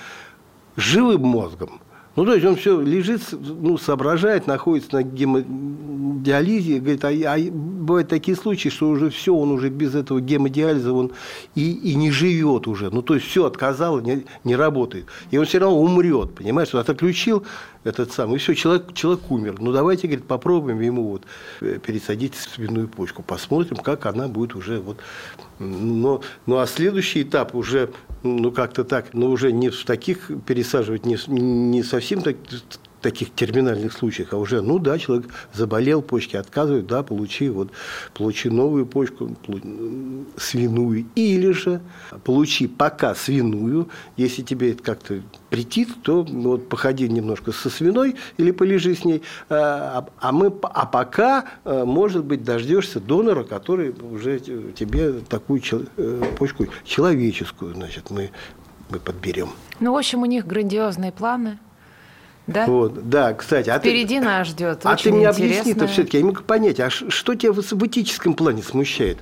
живым 0.75 1.21
мозгом. 1.21 1.81
Ну, 2.19 2.25
то 2.25 2.33
есть 2.33 2.45
он 2.45 2.57
все 2.57 2.81
лежит, 2.81 3.21
ну, 3.31 3.77
соображает, 3.77 4.45
находится 4.45 4.95
на 4.95 5.03
гемодиализе, 5.03 6.79
говорит, 6.79 7.05
а, 7.05 7.07
а 7.07 7.37
бывают 7.49 8.09
такие 8.09 8.35
случаи, 8.35 8.67
что 8.67 8.89
уже 8.89 9.09
все, 9.09 9.33
он 9.33 9.51
уже 9.51 9.69
без 9.69 9.95
этого 9.95 10.19
гемодиализа, 10.19 10.91
он 10.91 11.13
и, 11.55 11.71
и 11.71 11.95
не 11.95 12.11
живет 12.11 12.67
уже. 12.67 12.89
Ну, 12.89 13.01
то 13.03 13.15
есть 13.15 13.25
все 13.25 13.45
отказало, 13.45 14.01
не, 14.01 14.25
не 14.43 14.57
работает. 14.57 15.05
И 15.31 15.37
он 15.37 15.45
все 15.45 15.59
равно 15.59 15.79
умрет, 15.79 16.35
понимаешь? 16.35 16.75
Он 16.75 16.81
отключил 16.81 17.45
этот 17.83 18.11
самый, 18.11 18.35
и 18.35 18.39
все, 18.39 18.53
человек, 18.55 18.93
человек 18.93 19.29
умер. 19.29 19.55
Ну, 19.59 19.71
давайте, 19.71 20.07
говорит, 20.07 20.25
попробуем 20.25 20.79
ему 20.81 21.09
вот 21.09 21.23
э, 21.61 21.79
пересадить 21.79 22.35
свиную 22.35 22.87
почку, 22.87 23.23
посмотрим, 23.23 23.77
как 23.77 24.05
она 24.05 24.27
будет 24.27 24.55
уже 24.55 24.79
вот. 24.79 24.97
Но, 25.59 26.21
ну, 26.45 26.57
а 26.57 26.67
следующий 26.67 27.23
этап 27.23 27.55
уже 27.55 27.91
ну, 28.23 28.51
как-то 28.51 28.83
так, 28.83 29.13
но 29.13 29.29
уже 29.29 29.51
не 29.51 29.69
в 29.69 29.85
таких 29.85 30.31
пересаживать, 30.45 31.05
не, 31.05 31.17
не 31.27 31.83
совсем 31.83 32.21
так, 32.21 32.35
таких 33.01 33.33
терминальных 33.33 33.93
случаях, 33.93 34.33
а 34.33 34.37
уже, 34.37 34.61
ну 34.61 34.79
да, 34.79 34.97
человек 34.99 35.27
заболел, 35.53 36.01
почки 36.01 36.35
отказывают, 36.35 36.87
да, 36.87 37.03
получи, 37.03 37.49
вот, 37.49 37.71
получи 38.13 38.49
новую 38.49 38.85
почку, 38.85 39.35
свиную, 40.37 41.05
или 41.15 41.51
же 41.51 41.81
получи 42.23 42.67
пока 42.67 43.15
свиную, 43.15 43.89
если 44.17 44.41
тебе 44.41 44.71
это 44.71 44.83
как-то 44.83 45.21
претит, 45.49 45.89
то 46.03 46.23
вот 46.23 46.69
походи 46.69 47.07
немножко 47.09 47.51
со 47.51 47.69
свиной 47.69 48.15
или 48.37 48.51
полежи 48.51 48.95
с 48.95 49.05
ней, 49.05 49.23
а, 49.49 50.07
а, 50.19 50.31
мы, 50.31 50.53
а 50.61 50.85
пока, 50.85 51.45
а, 51.63 51.85
может 51.85 52.23
быть, 52.25 52.43
дождешься 52.43 52.99
донора, 52.99 53.43
который 53.43 53.91
уже 53.91 54.39
тебе 54.39 55.13
такую 55.27 55.61
э, 55.97 56.23
почку 56.37 56.67
человеческую, 56.83 57.73
значит, 57.73 58.09
мы, 58.09 58.31
мы 58.89 58.99
подберем. 58.99 59.49
Ну, 59.79 59.93
в 59.93 59.97
общем, 59.97 60.21
у 60.21 60.25
них 60.25 60.45
грандиозные 60.45 61.11
планы– 61.11 61.59
да? 62.49 62.65
Вот, 62.65 63.09
да, 63.09 63.33
кстати. 63.33 63.69
А 63.69 63.77
Впереди 63.77 64.19
ты, 64.19 64.25
нас 64.25 64.47
ждет. 64.47 64.79
А 64.83 64.95
ты 64.95 65.11
мне 65.11 65.29
объясни-то 65.29 65.85
все-таки, 65.87 66.17
я 66.17 66.23
не 66.23 66.29
могу 66.29 66.41
понять, 66.41 66.79
а 66.79 66.89
что 66.89 67.35
тебя 67.35 67.53
в, 67.53 67.61
в 67.61 67.87
этическом 67.87 68.33
плане 68.33 68.63
смущает? 68.63 69.19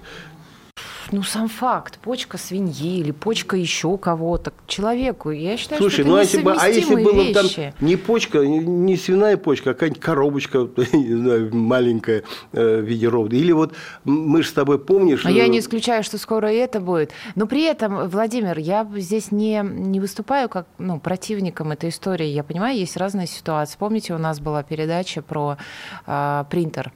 Ну, 1.11 1.23
сам 1.23 1.47
факт, 1.47 1.99
почка 1.99 2.37
свиньи 2.37 2.99
или 2.99 3.11
почка 3.11 3.55
еще 3.55 3.97
кого-то, 3.97 4.53
человеку. 4.67 5.31
Я 5.31 5.57
считаю, 5.57 5.81
Слушай, 5.81 6.01
что 6.01 6.09
ну, 6.09 6.17
это 6.17 6.21
а 6.21 6.23
если, 6.23 6.41
бы, 6.41 6.53
а 6.53 6.67
если 6.67 6.95
было 6.95 7.21
вещи. 7.21 7.73
там 7.77 7.87
не 7.87 7.95
почка, 7.95 8.39
не 8.45 8.97
свиная 8.97 9.37
почка, 9.37 9.71
а 9.71 9.73
какая-нибудь 9.73 10.01
коробочка 10.01 10.59
не 10.93 11.15
знаю, 11.15 11.55
маленькая 11.55 12.23
э, 12.53 12.81
в 12.81 12.85
виде 12.85 13.07
ровда. 13.07 13.35
Или 13.35 13.51
вот 13.51 13.73
мы 14.03 14.43
же 14.43 14.49
с 14.49 14.53
тобой 14.53 14.79
помнишь... 14.79 15.25
А 15.25 15.31
я 15.31 15.47
не 15.47 15.59
исключаю, 15.59 16.03
что 16.03 16.17
скоро 16.17 16.51
и 16.51 16.57
это 16.57 16.79
будет. 16.79 17.11
Но 17.35 17.47
при 17.47 17.63
этом, 17.63 18.07
Владимир, 18.09 18.57
я 18.57 18.87
здесь 18.95 19.31
не, 19.31 19.61
не 19.63 19.99
выступаю 19.99 20.49
как 20.49 20.67
ну, 20.77 20.99
противником 20.99 21.71
этой 21.71 21.89
истории. 21.89 22.27
Я 22.27 22.43
понимаю, 22.43 22.77
есть 22.77 22.97
разные 22.97 23.27
ситуации. 23.27 23.77
Помните, 23.77 24.13
у 24.13 24.17
нас 24.17 24.39
была 24.39 24.63
передача 24.63 25.21
про 25.21 25.57
э, 26.05 26.45
принтер 26.49 26.91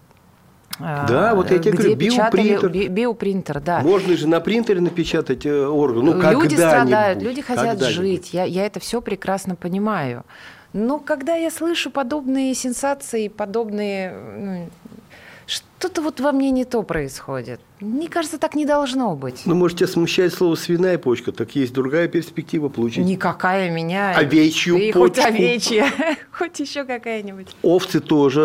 да, 0.79 1.35
вот 1.35 1.51
я 1.51 1.59
тебе 1.59 1.73
говорю, 1.73 1.95
биопринтер. 1.95 2.89
Биопринтер, 2.89 3.59
да. 3.59 3.81
Можно 3.81 4.15
же 4.17 4.27
на 4.27 4.39
принтере 4.39 4.81
напечатать 4.81 5.45
э, 5.45 5.65
орган. 5.65 6.05
Ну, 6.05 6.31
люди 6.31 6.55
страдают, 6.55 7.21
люди 7.21 7.41
хотят 7.41 7.81
жить. 7.81 8.33
Я, 8.33 8.43
я 8.43 8.65
это 8.65 8.79
все 8.79 9.01
прекрасно 9.01 9.55
понимаю. 9.55 10.23
Но 10.73 10.99
когда 10.99 11.35
я 11.35 11.51
слышу 11.51 11.91
подобные 11.91 12.55
сенсации, 12.55 13.27
подобные 13.27 14.13
ну, 14.37 14.69
что-то 15.81 16.03
вот 16.03 16.19
во 16.19 16.31
мне 16.31 16.51
не 16.51 16.63
то 16.63 16.83
происходит. 16.83 17.59
Мне 17.79 18.07
кажется, 18.07 18.37
так 18.37 18.53
не 18.53 18.67
должно 18.67 19.15
быть. 19.15 19.41
Ну, 19.45 19.55
может, 19.55 19.79
тебя 19.79 19.87
смущает 19.87 20.31
слово 20.31 20.53
«свиная 20.53 20.99
почка», 20.99 21.31
так 21.31 21.55
есть 21.55 21.73
другая 21.73 22.07
перспектива 22.07 22.69
получить. 22.69 23.03
Никакая 23.03 23.71
меня. 23.71 24.11
Овечью 24.15 24.75
и 24.75 24.91
почку. 24.91 24.99
Хоть 24.99 25.17
овечья, 25.25 25.91
хоть 26.31 26.59
еще 26.59 26.83
какая-нибудь. 26.83 27.47
Овцы 27.63 27.99
тоже. 27.99 28.41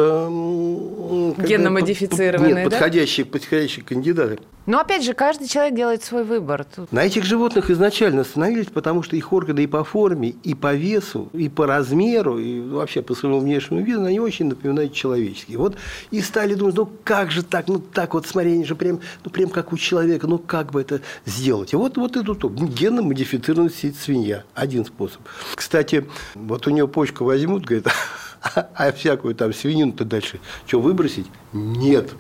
Генно-модифицированные, 1.36 2.54
Нет, 2.54 2.64
подходящие, 2.64 3.26
подходящие 3.26 3.84
кандидаты. 3.84 4.38
Но 4.64 4.80
опять 4.80 5.04
же, 5.04 5.12
каждый 5.12 5.46
человек 5.46 5.74
делает 5.74 6.02
свой 6.02 6.24
выбор. 6.24 6.64
Тут... 6.64 6.90
На 6.90 7.04
этих 7.04 7.24
животных 7.24 7.70
изначально 7.70 8.22
остановились, 8.22 8.66
потому 8.66 9.02
что 9.02 9.14
их 9.14 9.32
органы 9.32 9.60
и 9.60 9.66
по 9.66 9.84
форме, 9.84 10.30
и 10.42 10.54
по 10.54 10.74
весу, 10.74 11.28
и 11.32 11.48
по 11.48 11.66
размеру, 11.66 12.38
и 12.38 12.60
вообще 12.60 13.02
по 13.02 13.14
своему 13.14 13.38
внешнему 13.40 13.82
виду, 13.82 14.04
они 14.04 14.18
очень 14.18 14.46
напоминают 14.46 14.92
человеческие. 14.92 15.58
Вот 15.58 15.76
и 16.10 16.20
стали 16.20 16.54
думать, 16.54 16.74
ну 16.74 16.88
как 17.04 17.25
же 17.30 17.42
так, 17.42 17.68
ну 17.68 17.78
так 17.78 18.14
вот, 18.14 18.26
смотри, 18.26 18.52
они 18.52 18.64
же 18.64 18.74
прям, 18.74 19.00
ну 19.24 19.30
прям 19.30 19.50
как 19.50 19.72
у 19.72 19.78
человека, 19.78 20.26
ну 20.26 20.38
как 20.38 20.72
бы 20.72 20.80
это 20.80 21.00
сделать? 21.24 21.72
И 21.72 21.76
вот, 21.76 21.96
вот 21.96 22.16
это 22.16 22.34
то, 22.34 22.48
генно 22.48 23.02
модифицированная 23.02 23.70
свинья, 23.70 24.44
один 24.54 24.84
способ. 24.84 25.20
Кстати, 25.54 26.06
вот 26.34 26.66
у 26.66 26.70
нее 26.70 26.88
почку 26.88 27.24
возьмут, 27.24 27.64
говорит, 27.64 27.88
а 28.74 28.92
всякую 28.92 29.34
там 29.34 29.52
свинину-то 29.52 30.04
дальше 30.04 30.40
что, 30.66 30.80
выбросить? 30.80 31.26
Нет. 31.52 32.10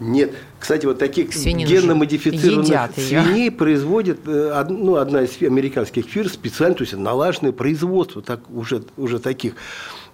Нет. 0.00 0.32
Кстати, 0.60 0.86
вот 0.86 0.98
таких 0.98 1.30
генно-модифицированных 1.34 2.94
свиней 2.94 3.50
производит 3.50 4.20
э, 4.26 4.64
ну, 4.68 4.96
одна 4.96 5.22
из 5.22 5.42
американских 5.42 6.06
фирм 6.06 6.28
специально, 6.28 6.74
то 6.74 6.82
есть 6.82 6.96
налаженное 6.96 7.52
производство 7.52 8.22
так, 8.22 8.40
уже, 8.50 8.82
уже 8.96 9.18
таких. 9.18 9.54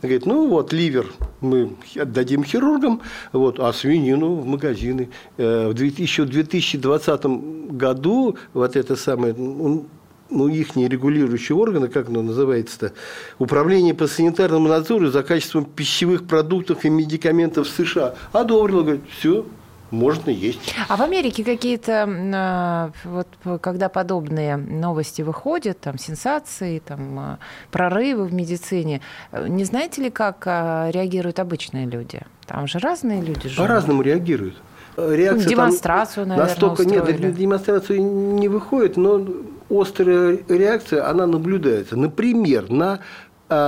Говорит, 0.00 0.26
ну 0.26 0.48
вот 0.48 0.72
ливер 0.72 1.06
мы 1.40 1.76
отдадим 1.96 2.44
хирургам, 2.44 3.02
вот, 3.32 3.60
а 3.60 3.72
свинину 3.72 4.34
в 4.34 4.46
магазины. 4.46 5.10
Э, 5.36 5.72
еще 5.76 6.22
в 6.24 6.30
2020 6.30 7.24
году 7.70 8.36
вот 8.54 8.76
это 8.76 8.96
самое, 8.96 9.34
ну, 9.34 10.48
их 10.48 10.76
регулирующие 10.76 11.56
органы, 11.56 11.88
как 11.88 12.08
оно 12.08 12.22
называется-то, 12.22 12.92
Управление 13.38 13.94
по 13.94 14.06
санитарному 14.06 14.68
надзору 14.68 15.08
за 15.08 15.22
качеством 15.22 15.66
пищевых 15.66 16.26
продуктов 16.26 16.84
и 16.84 16.88
медикаментов 16.88 17.68
США 17.68 18.14
одобрило, 18.32 18.82
говорит, 18.82 19.02
все, 19.18 19.46
можно 19.94 20.30
есть. 20.30 20.74
А 20.88 20.96
в 20.96 21.02
Америке 21.02 21.44
какие-то, 21.44 22.06
а, 22.06 22.90
вот 23.04 23.28
когда 23.60 23.88
подобные 23.88 24.56
новости 24.56 25.22
выходят, 25.22 25.80
там 25.80 25.98
сенсации, 25.98 26.80
там 26.80 27.18
а, 27.18 27.38
прорывы 27.70 28.24
в 28.24 28.34
медицине, 28.34 29.00
не 29.32 29.64
знаете 29.64 30.02
ли, 30.02 30.10
как 30.10 30.42
а, 30.46 30.90
реагируют 30.90 31.38
обычные 31.38 31.86
люди? 31.86 32.20
Там 32.46 32.66
же 32.66 32.78
разные 32.78 33.22
люди 33.22 33.48
живут. 33.48 33.68
По-разному 33.68 34.02
реагируют. 34.02 34.56
Реакция 34.96 35.48
демонстрацию, 35.48 36.26
наверное, 36.26 36.50
настолько 36.50 36.82
устроили. 36.82 37.22
нет, 37.24 37.34
демонстрацию 37.34 38.00
не 38.00 38.48
выходит, 38.48 38.96
но 38.96 39.26
острая 39.68 40.38
реакция, 40.48 41.08
она 41.08 41.26
наблюдается. 41.26 41.96
Например, 41.96 42.70
на 42.70 43.00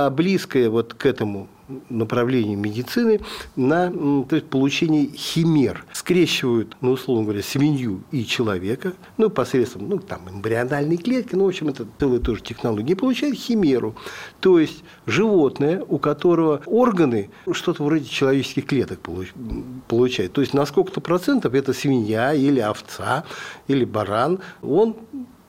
близкое 0.09 0.69
вот 0.69 0.93
к 0.93 1.05
этому 1.05 1.49
направлению 1.89 2.57
медицины 2.57 3.19
на 3.55 3.91
то 4.23 4.35
есть, 4.35 4.47
получение 4.47 5.07
химер. 5.07 5.85
Скрещивают, 5.93 6.77
ну, 6.81 6.91
условно 6.91 7.23
говоря, 7.23 7.43
свинью 7.43 8.03
и 8.11 8.25
человека, 8.25 8.93
ну, 9.17 9.29
посредством, 9.29 9.89
ну, 9.89 9.99
там, 9.99 10.29
эмбриональной 10.29 10.97
клетки, 10.97 11.35
ну, 11.35 11.45
в 11.45 11.47
общем, 11.47 11.69
это 11.69 11.87
целая 11.99 12.19
тоже 12.19 12.41
технология, 12.41 12.93
и 12.93 12.95
получают 12.95 13.37
химеру. 13.37 13.95
То 14.39 14.59
есть, 14.59 14.83
животное, 15.05 15.83
у 15.87 15.97
которого 15.97 16.61
органы 16.65 17.29
что-то 17.51 17.83
вроде 17.83 18.05
человеческих 18.05 18.65
клеток 18.65 18.99
получает. 19.87 20.33
То 20.33 20.41
есть, 20.41 20.53
на 20.53 20.65
сколько-то 20.65 21.01
процентов 21.01 21.53
это 21.53 21.73
свинья 21.73 22.33
или 22.33 22.59
овца 22.59 23.25
или 23.67 23.85
баран, 23.85 24.39
он 24.61 24.95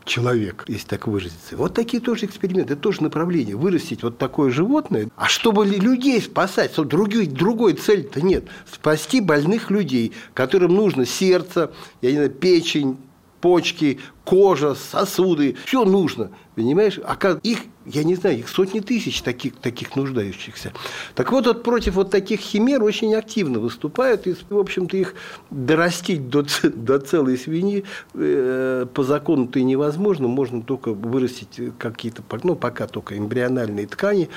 человек, 0.08 0.64
если 0.66 0.88
так 0.88 1.06
выразиться. 1.06 1.56
Вот 1.56 1.74
такие 1.74 2.00
тоже 2.00 2.26
эксперименты, 2.26 2.72
это 2.72 2.82
тоже 2.82 3.02
направление. 3.02 3.54
Вырастить 3.54 4.02
вот 4.02 4.18
такое 4.18 4.50
животное, 4.50 5.08
а 5.16 5.28
чтобы 5.28 5.66
людей 5.66 6.20
спасать, 6.20 6.72
чтобы 6.72 6.88
другой, 6.88 7.26
другой 7.26 7.74
цели-то 7.74 8.20
нет. 8.20 8.44
Спасти 8.70 9.20
больных 9.20 9.70
людей, 9.70 10.12
которым 10.34 10.74
нужно 10.74 11.06
сердце, 11.06 11.70
я 12.00 12.10
не 12.10 12.16
знаю, 12.16 12.30
печень, 12.30 12.96
почки, 13.40 14.00
кожа, 14.24 14.74
сосуды, 14.74 15.56
все 15.64 15.84
нужно, 15.84 16.30
понимаешь? 16.54 16.98
А 17.04 17.16
как 17.16 17.40
их, 17.44 17.60
я 17.92 18.04
не 18.04 18.14
знаю, 18.14 18.38
их 18.38 18.48
сотни 18.48 18.80
тысяч 18.80 19.22
таких, 19.22 19.56
таких 19.56 19.96
нуждающихся. 19.96 20.72
Так 21.14 21.32
вот, 21.32 21.46
вот 21.46 21.62
против 21.62 21.94
вот 21.94 22.10
таких 22.10 22.40
химер 22.40 22.82
очень 22.82 23.14
активно 23.14 23.58
выступают, 23.58 24.26
и, 24.26 24.34
в 24.48 24.58
общем-то, 24.58 24.96
их 24.96 25.14
дорастить 25.50 26.28
до, 26.28 26.44
до 26.62 26.98
целой 26.98 27.38
свиньи 27.38 27.84
э, 28.14 28.86
по 28.92 29.02
закону-то 29.02 29.58
и 29.58 29.64
невозможно, 29.64 30.28
можно 30.28 30.62
только 30.62 30.92
вырастить 30.92 31.60
какие-то, 31.78 32.22
ну, 32.42 32.54
пока 32.54 32.86
только 32.86 33.16
эмбриональные 33.16 33.86
ткани, 33.86 34.28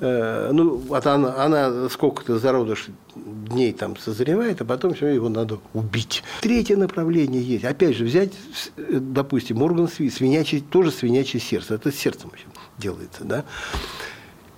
э, 0.00 0.50
ну, 0.52 0.76
вот 0.76 1.06
она, 1.06 1.44
она 1.44 1.88
сколько-то 1.88 2.38
зародыш 2.38 2.88
дней 3.14 3.72
там 3.72 3.96
созревает, 3.96 4.60
а 4.60 4.64
потом 4.64 4.94
все 4.94 5.08
его 5.08 5.28
надо 5.28 5.58
убить. 5.72 6.22
Третье 6.40 6.76
направление 6.76 7.42
есть. 7.42 7.64
Опять 7.64 7.96
же, 7.96 8.04
взять, 8.04 8.32
допустим, 8.76 9.62
орган 9.62 9.88
свинячий, 9.88 10.60
тоже 10.60 10.90
свинячье 10.90 11.40
сердце. 11.40 11.74
Это 11.74 11.92
сердцем 11.92 12.30
делается, 12.78 13.24
да. 13.24 13.44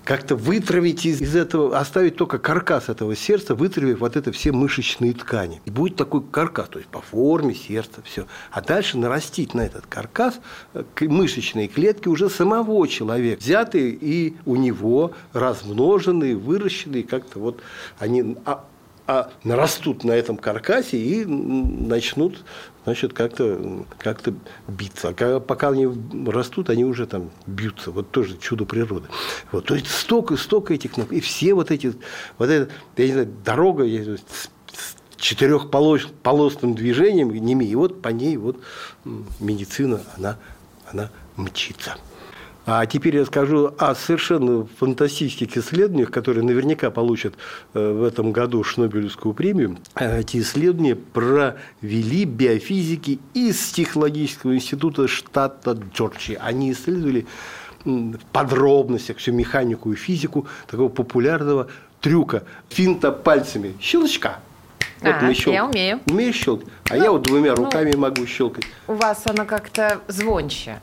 как-то 0.05 0.37
вытравить 0.37 1.05
из, 1.05 1.21
из 1.21 1.37
этого, 1.37 1.79
оставить 1.79 2.17
только 2.17 2.39
каркас 2.39 2.89
этого 2.89 3.15
сердца, 3.15 3.55
вытравив 3.55 4.01
вот 4.01 4.17
это 4.17 4.33
все 4.33 4.53
мышечные 4.53 5.13
ткани. 5.13 5.61
И 5.67 5.71
будет 5.71 5.97
такой 5.97 6.23
каркас, 6.23 6.69
то 6.69 6.79
есть 6.79 6.91
по 6.91 7.01
форме 7.01 7.55
сердца, 7.55 8.01
все. 8.05 8.27
А 8.51 8.63
дальше 8.63 8.97
нарастить 8.97 9.55
на 9.55 9.61
этот 9.61 9.87
каркас 9.87 10.41
э, 10.73 10.83
мышечные 11.03 11.69
клетки 11.69 12.09
уже 12.09 12.31
самого 12.31 12.89
человека, 12.89 13.41
взятые 13.41 13.91
и 13.91 14.37
у 14.47 14.57
него 14.57 15.13
размноженные, 15.33 16.37
выращенные, 16.37 17.03
как-то 17.03 17.39
вот 17.39 17.61
они 17.99 18.37
а, 18.47 18.65
а 19.07 19.31
нарастут 19.43 20.05
на 20.05 20.13
этом 20.13 20.37
каркасе 20.37 20.99
и 20.99 21.25
начнут 21.25 22.45
значит, 22.89 23.13
как-то 23.13 23.85
как 23.99 24.23
биться. 24.67 25.15
А 25.19 25.41
пока 25.41 25.69
они 25.69 25.87
растут, 26.27 26.71
они 26.71 26.85
уже 26.85 27.07
там 27.07 27.31
бьются. 27.47 27.91
Вот 27.91 28.11
тоже 28.11 28.39
чудо 28.39 28.65
природы. 28.65 29.09
Вот. 29.53 29.67
То 29.67 29.75
есть 29.75 29.91
столько, 29.91 30.37
столько 30.37 30.73
этих... 30.73 30.97
И 31.11 31.21
все 31.21 31.53
вот 31.53 31.71
эти... 31.71 31.95
Вот 32.39 32.49
это, 32.49 32.73
я 32.97 33.07
не 33.07 33.13
знаю, 33.13 33.29
дорога 33.45 33.85
с 33.85 34.51
четырехполосным 35.19 36.75
движением, 36.75 37.31
и 37.31 37.75
вот 37.75 38.01
по 38.01 38.09
ней 38.09 38.37
вот 38.39 38.57
медицина, 39.39 40.01
она, 40.17 40.39
она 40.91 41.11
мчится. 41.37 41.97
А 42.71 42.85
теперь 42.85 43.17
я 43.17 43.25
скажу 43.25 43.73
о 43.79 43.95
совершенно 43.95 44.67
фантастических 44.79 45.57
исследованиях, 45.57 46.11
которые 46.11 46.45
наверняка 46.45 46.91
получат 46.91 47.35
э, 47.73 47.93
в 47.93 48.05
этом 48.05 48.31
году 48.31 48.63
Шнобелевскую 48.63 49.33
премию. 49.33 49.79
Эти 49.95 50.41
исследования 50.41 50.95
провели 50.95 52.27
биофизики 52.27 53.21
из 53.33 53.71
Технологического 53.71 54.55
института 54.55 55.09
штата 55.09 55.79
Джорджия. 55.95 56.39
Они 56.43 56.71
исследовали 56.73 57.27
в 57.87 58.19
подробностях 58.33 59.17
всю 59.17 59.33
механику 59.33 59.91
и 59.93 59.97
физику 59.97 60.47
такого 60.67 60.91
популярного 60.91 61.69
трюка 62.03 62.43
финта 62.69 63.13
пальцами, 63.13 63.77
щелчка. 63.81 64.41
Вот 65.01 65.15
а, 65.15 65.23
мы. 65.23 65.33
Я 65.33 65.65
умею. 65.65 66.01
Умеешь 66.05 66.37
щелкать? 66.37 66.69
А 66.91 66.97
ну, 66.97 67.03
я 67.03 67.13
вот 67.13 67.23
двумя 67.23 67.55
ну, 67.55 67.65
руками 67.65 67.93
ну, 67.95 68.01
могу 68.01 68.27
щелкать. 68.27 68.65
У 68.87 68.93
вас 68.93 69.23
оно 69.25 69.47
как-то 69.47 70.03
звонче. 70.09 70.81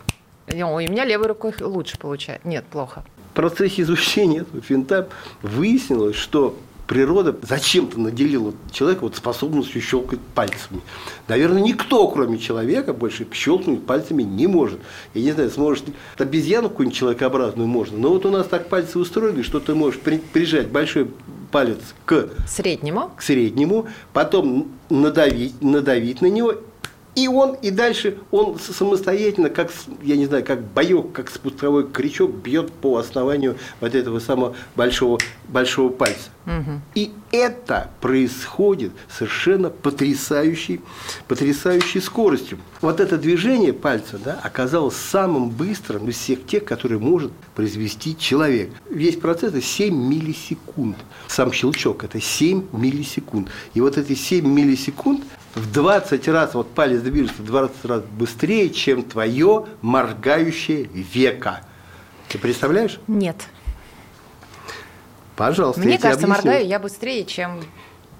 И 0.48 0.62
у 0.62 0.78
меня 0.80 1.06
левой 1.06 1.28
рукой 1.28 1.54
лучше 1.60 1.98
получается. 1.98 2.48
Нет, 2.48 2.66
плохо. 2.66 3.04
В 3.32 3.36
процессе 3.36 3.82
изучения 3.82 4.40
этого 4.40 4.62
финта 4.62 5.10
выяснилось, 5.42 6.16
что 6.16 6.58
природа 6.88 7.36
зачем-то 7.42 8.00
наделила 8.00 8.54
человека 8.72 9.02
вот 9.02 9.16
способностью 9.16 9.82
щелкать 9.82 10.20
пальцами. 10.20 10.82
Наверное, 11.28 11.62
никто, 11.62 12.08
кроме 12.08 12.38
человека, 12.38 12.94
больше 12.94 13.28
щелкнуть 13.34 13.86
пальцами 13.86 14.24
не 14.24 14.48
может. 14.48 14.80
Я 15.14 15.24
не 15.24 15.32
знаю, 15.32 15.50
сможет 15.50 15.86
обезьяну 16.18 16.70
какую-нибудь 16.70 16.98
человекообразную 16.98 17.68
можно, 17.68 17.98
но 17.98 18.10
вот 18.10 18.26
у 18.26 18.32
нас 18.32 18.48
так 18.48 18.70
пальцы 18.70 19.00
устроены, 19.00 19.44
что 19.44 19.60
ты 19.60 19.74
можешь 19.74 20.00
прижать 20.00 20.68
большой 20.68 21.10
палец 21.52 21.80
к 22.06 22.30
среднему, 22.48 23.12
к 23.16 23.22
среднему 23.22 23.88
потом 24.14 24.72
надавить, 24.90 25.62
надавить 25.62 26.22
на 26.22 26.28
него 26.28 26.56
и 27.16 27.28
он, 27.28 27.54
и 27.56 27.72
дальше 27.72 28.18
он 28.32 28.60
самостоятельно, 28.60 29.50
как, 29.50 29.72
я 30.04 30.18
не 30.18 30.26
знаю, 30.26 30.44
как 30.44 30.62
боек, 30.62 31.14
как 31.14 31.30
спусковой 31.30 31.90
крючок, 31.90 32.32
бьет 32.36 32.72
по 32.74 32.98
основанию 32.98 33.58
вот 33.80 33.96
этого 33.96 34.20
самого 34.20 34.56
большого, 34.76 35.20
большого 35.48 35.90
пальца. 35.90 36.30
Угу. 36.46 36.82
И 36.94 37.12
это 37.32 37.90
происходит 38.02 38.92
совершенно 39.10 39.70
потрясающей, 39.70 40.82
потрясающей 41.28 42.02
скоростью. 42.02 42.60
Вот 42.82 43.00
это 43.00 43.18
движение 43.18 43.74
пальца 43.74 44.20
да, 44.24 44.40
оказалось 44.44 44.96
самым 44.96 45.50
быстрым 45.50 46.10
из 46.10 46.18
всех 46.18 46.46
тех, 46.46 46.66
которые 46.66 47.00
может 47.00 47.32
произвести 47.56 48.18
человек. 48.18 48.70
Весь 48.90 49.16
процесс– 49.16 49.54
это 49.54 49.62
7 49.62 49.96
миллисекунд. 49.96 50.98
Сам 51.28 51.52
щелчок– 51.52 52.04
это 52.06 52.20
7 52.20 52.66
миллисекунд. 52.74 53.50
И 53.74 53.82
вот 53.82 53.98
эти 53.98 54.14
7 54.14 54.46
миллисекунд 54.46 55.22
в 55.56 55.72
20 55.72 56.28
раз, 56.28 56.54
вот 56.54 56.70
палец 56.72 57.02
движется 57.02 57.42
в 57.42 57.46
20 57.46 57.86
раз 57.86 58.02
быстрее, 58.04 58.70
чем 58.70 59.04
твое 59.04 59.66
моргающее 59.82 60.84
веко. 60.94 61.62
Ты 62.28 62.38
представляешь? 62.38 63.00
Нет. 63.08 63.38
Пожалуйста, 65.36 65.82
Мне 65.82 65.98
кажется, 65.98 66.28
моргаю 66.28 66.66
я 66.66 66.80
быстрее, 66.80 67.26
чем 67.26 67.62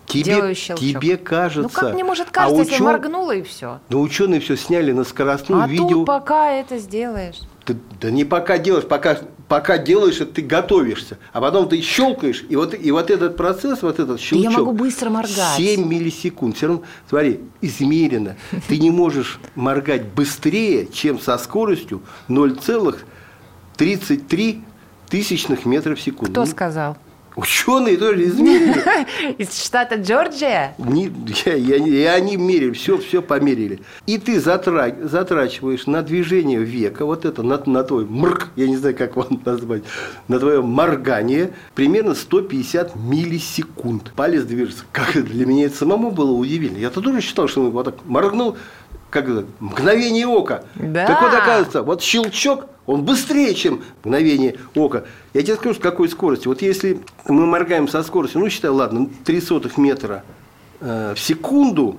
тебе, 0.06 0.24
делаю 0.24 0.56
щелчок. 0.56 0.80
Тебе 0.80 1.18
кажется. 1.18 1.62
Ну 1.62 1.70
как 1.70 1.94
мне 1.94 2.04
может 2.04 2.30
кажется, 2.30 2.58
а 2.58 2.62
учен... 2.62 2.72
если 2.72 2.84
моргнула 2.84 3.32
и 3.36 3.42
все? 3.44 3.80
Но 3.90 4.02
ученые 4.02 4.40
все 4.40 4.56
сняли 4.56 4.92
на 4.92 5.04
скоростную 5.04 5.64
а 5.64 5.68
видео. 5.68 5.90
Тут 5.90 6.06
пока 6.06 6.52
это 6.52 6.78
сделаешь. 6.78 7.40
Ты, 7.66 7.78
да 8.00 8.12
не 8.12 8.26
пока 8.26 8.58
делаешь, 8.58 8.86
пока, 8.86 9.18
пока 9.48 9.78
делаешь, 9.78 10.20
это 10.22 10.34
ты 10.34 10.42
готовишься. 10.42 11.18
А 11.34 11.42
потом 11.42 11.68
ты 11.70 11.82
щелкаешь, 11.82 12.44
и 12.50 12.56
вот, 12.56 12.74
и 12.74 12.92
вот 12.92 13.12
этот 13.12 13.38
процесс, 13.38 13.82
вот 13.82 14.00
этот 14.00 14.20
щелчок. 14.20 14.52
Я 14.52 14.58
могу 14.58 14.74
быстро 14.74 15.10
моргать. 15.10 15.58
7 15.58 15.88
миллисекунд. 15.88 16.58
Все 16.58 16.68
равно, 16.68 16.84
смотри, 17.08 17.40
измерено. 17.62 18.36
Ты 18.68 18.78
не 18.78 18.92
можешь 18.92 19.40
моргать 19.56 20.06
быстрее, 20.06 20.88
чем 20.88 21.20
со 21.20 21.38
скоростью 21.38 22.02
0,33 22.30 24.62
тысячных 25.10 25.66
метров 25.66 26.00
в 26.00 26.02
секунду. 26.02 26.32
Кто 26.32 26.46
сказал? 26.46 26.96
Ученые 27.36 27.98
тоже 27.98 28.26
измерили. 28.26 29.36
Из 29.38 29.62
штата 29.62 29.96
Джорджия? 29.96 30.74
Не, 30.78 31.12
я, 31.46 31.56
я, 31.56 31.76
и 31.76 32.04
они 32.04 32.38
мерили, 32.38 32.72
все, 32.72 32.98
все 32.98 33.22
померили. 33.22 33.82
И 34.06 34.18
ты 34.18 34.40
затра, 34.40 34.96
затрачиваешь 35.02 35.86
на 35.86 36.02
движение 36.02 36.60
века, 36.60 37.06
вот 37.06 37.26
это, 37.26 37.44
на, 37.44 37.62
на 37.66 37.84
твой 37.84 38.06
мрк, 38.06 38.50
я 38.56 38.68
не 38.68 38.78
знаю, 38.78 38.96
как 38.96 39.18
вам 39.18 39.42
назвать, 39.44 39.84
на 40.28 40.40
твое 40.40 40.62
моргание, 40.62 41.52
примерно 41.74 42.16
150 42.16 42.96
миллисекунд. 42.96 44.14
Палец 44.16 44.44
движется. 44.44 44.86
Как 44.92 45.14
для 45.14 45.46
меня 45.46 45.66
это 45.66 45.76
самому 45.76 46.12
было 46.12 46.32
удивительно. 46.32 46.78
Я-то 46.78 47.02
тоже 47.02 47.22
считал, 47.22 47.48
что 47.48 47.62
он 47.62 47.72
вот 47.72 47.84
так 47.84 47.96
моргнул, 48.06 48.58
как 49.16 49.46
мгновение 49.62 50.28
ока. 50.28 50.66
Да. 50.76 51.08
Так 51.08 51.22
вот, 51.22 51.34
оказывается, 51.34 51.84
вот 51.84 52.02
щелчок, 52.02 52.66
он 52.86 53.04
быстрее, 53.04 53.56
чем 53.56 53.82
мгновение 54.04 54.58
ока. 54.76 55.06
Я 55.34 55.42
тебе 55.42 55.56
скажу, 55.56 55.76
с 55.76 55.80
какой 55.80 56.10
скоростью. 56.10 56.52
Вот 56.52 56.62
если 56.62 57.00
мы 57.26 57.46
моргаем 57.46 57.88
со 57.88 58.04
скоростью, 58.04 58.42
ну, 58.42 58.50
считай, 58.50 58.72
ладно, 58.72 59.10
3 59.24 59.40
сотых 59.42 59.78
метра 59.78 60.26
э, 60.82 61.14
в 61.16 61.20
секунду, 61.20 61.96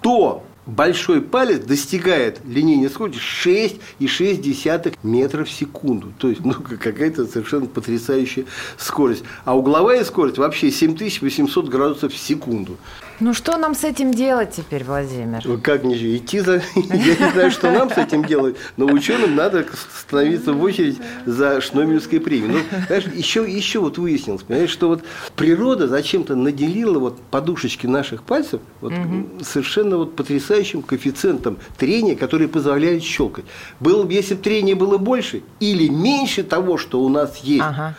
то 0.00 0.42
большой 0.64 1.20
палец 1.20 1.64
достигает 1.64 2.40
линейной 2.46 2.88
скорости 2.88 3.20
6,6 3.20 4.96
метра 5.02 5.44
в 5.44 5.50
секунду. 5.50 6.14
То 6.18 6.28
есть, 6.28 6.40
ну, 6.44 6.54
какая-то 6.54 7.26
совершенно 7.26 7.66
потрясающая 7.66 8.46
скорость. 8.78 9.24
А 9.44 9.56
угловая 9.56 10.02
скорость 10.04 10.38
вообще 10.38 10.70
7800 10.70 11.68
градусов 11.68 12.14
в 12.14 12.16
секунду. 12.16 12.78
Ну, 13.20 13.32
что 13.32 13.56
нам 13.56 13.74
с 13.74 13.84
этим 13.84 14.12
делать 14.12 14.50
теперь, 14.50 14.84
Владимир? 14.84 15.42
Как 15.60 15.84
ничего, 15.84 16.16
идти 16.16 16.40
за... 16.40 16.54
Я 16.74 17.16
не 17.16 17.32
знаю, 17.32 17.50
что 17.50 17.70
нам 17.70 17.90
с 17.90 17.96
этим 17.96 18.24
делать, 18.24 18.56
но 18.76 18.86
ученым 18.86 19.36
надо 19.36 19.64
становиться 19.96 20.52
в 20.52 20.62
очередь 20.62 20.98
за 21.24 21.60
Шнобелевской 21.60 22.20
премией. 22.20 22.62
Ну, 22.70 22.78
знаешь, 22.86 23.04
еще, 23.14 23.48
еще 23.50 23.78
вот 23.78 23.98
выяснилось, 23.98 24.42
понимаешь, 24.42 24.70
что 24.70 24.88
вот 24.88 25.04
природа 25.36 25.86
зачем-то 25.86 26.34
наделила 26.34 26.98
вот 26.98 27.20
подушечки 27.22 27.86
наших 27.86 28.24
пальцев 28.24 28.60
вот 28.80 28.92
угу. 28.92 29.44
совершенно 29.44 29.96
вот 29.96 30.16
потрясающим 30.16 30.82
коэффициентом 30.82 31.58
трения, 31.78 32.16
который 32.16 32.48
позволяет 32.48 33.02
щелкать. 33.02 33.44
Было, 33.80 34.08
если 34.08 34.34
бы 34.34 34.42
трение 34.42 34.74
было 34.74 34.98
больше 34.98 35.42
или 35.60 35.88
меньше 35.88 36.42
того, 36.42 36.78
что 36.78 37.00
у 37.00 37.08
нас 37.08 37.38
есть, 37.38 37.64
ага 37.64 37.94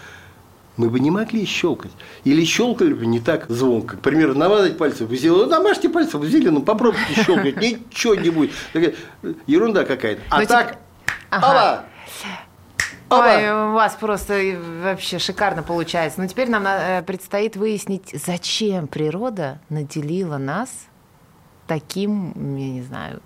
мы 0.77 0.89
бы 0.89 0.99
не 0.99 1.11
могли 1.11 1.45
щелкать. 1.45 1.91
Или 2.23 2.43
щелкали 2.45 2.93
бы 2.93 3.05
не 3.05 3.19
так 3.19 3.45
звонко. 3.49 3.97
К 3.97 4.01
примеру, 4.01 4.35
намазать 4.35 4.77
пальцы 4.77 5.05
в 5.05 5.13
зеленую, 5.15 5.45
ну, 5.45 5.49
намажьте 5.51 5.89
пальцы 5.89 6.17
в 6.17 6.25
зеленую, 6.25 6.63
попробуйте 6.63 7.13
щелкать, 7.23 7.57
ничего 7.57 8.15
не 8.15 8.29
будет. 8.29 8.51
Такая 8.73 8.93
ерунда 9.47 9.85
какая-то. 9.85 10.21
А 10.29 10.39
Но 10.39 10.45
так, 10.45 10.77
ага. 11.29 11.85
Ой, 13.09 13.51
у 13.51 13.73
вас 13.73 13.95
просто 13.95 14.41
вообще 14.83 15.19
шикарно 15.19 15.63
получается. 15.63 16.19
Но 16.19 16.27
теперь 16.27 16.49
нам 16.49 16.65
э, 16.65 17.03
предстоит 17.03 17.55
выяснить, 17.55 18.09
зачем 18.13 18.87
природа 18.87 19.59
наделила 19.69 20.37
нас 20.37 20.69
таким, 21.67 22.33
я 22.57 22.69
не 22.69 22.81
знаю, 22.81 23.21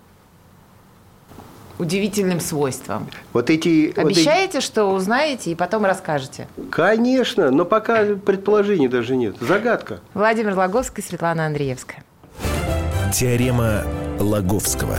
удивительным 1.80 2.40
свойством. 2.40 3.08
Вот 3.32 3.50
эти, 3.50 3.92
Обещаете, 3.98 4.54
вот 4.54 4.54
эти... 4.56 4.64
что 4.64 4.84
узнаете 4.86 5.50
и 5.50 5.54
потом 5.54 5.84
расскажете? 5.84 6.46
Конечно, 6.70 7.50
но 7.50 7.64
пока 7.64 8.04
предположений 8.04 8.88
даже 8.88 9.16
нет. 9.16 9.36
Загадка. 9.40 10.00
Владимир 10.14 10.54
Логовский, 10.54 11.02
Светлана 11.02 11.46
Андреевская. 11.46 12.04
Теорема 13.12 13.82
Лаговского. 14.18 14.96